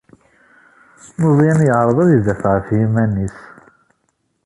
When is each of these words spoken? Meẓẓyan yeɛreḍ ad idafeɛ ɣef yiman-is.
Meẓẓyan 1.19 1.59
yeɛreḍ 1.67 1.97
ad 2.03 2.09
idafeɛ 2.17 2.51
ɣef 2.55 2.67
yiman-is. 2.77 3.37